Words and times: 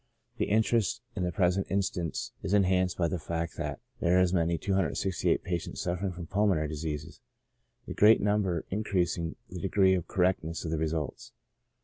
The 0.37 0.45
interest 0.45 1.03
in 1.15 1.21
the 1.21 1.31
present 1.31 1.67
instance 1.69 2.31
is 2.41 2.55
enhanced 2.55 2.97
by 2.97 3.07
the 3.07 3.19
fact, 3.19 3.55
that 3.57 3.79
there 3.99 4.17
are 4.17 4.19
as 4.19 4.33
many 4.33 4.55
as 4.55 4.59
268 4.61 5.43
patients 5.43 5.81
suffering 5.81 6.11
from 6.11 6.25
pulmonary 6.25 6.67
diseases— 6.67 7.21
the 7.87 7.93
great 7.93 8.19
number 8.19 8.65
increasing 8.71 9.35
the 9.47 9.59
degree 9.59 9.93
of 9.93 10.07
correctness 10.07 10.65
of 10.65 10.71
the 10.71 10.79
results. 10.79 11.33